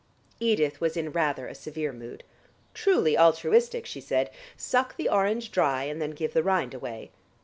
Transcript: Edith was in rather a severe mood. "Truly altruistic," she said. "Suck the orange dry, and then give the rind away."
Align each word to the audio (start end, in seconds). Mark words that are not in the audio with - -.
Edith 0.39 0.81
was 0.81 0.97
in 0.97 1.11
rather 1.11 1.45
a 1.45 1.53
severe 1.53 1.93
mood. 1.93 2.23
"Truly 2.73 3.15
altruistic," 3.15 3.85
she 3.85 4.01
said. 4.01 4.31
"Suck 4.57 4.97
the 4.97 5.07
orange 5.07 5.51
dry, 5.51 5.83
and 5.83 6.01
then 6.01 6.09
give 6.17 6.33
the 6.33 6.41
rind 6.41 6.73
away." 6.73 7.11